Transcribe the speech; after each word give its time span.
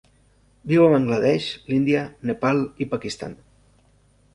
Viu 0.71 0.85
a 0.85 0.87
Bangla 0.93 1.19
Desh, 1.25 1.51
l'Índia, 1.69 2.03
Nepal 2.31 2.67
i 2.87 2.93
Pakistan. 2.97 3.41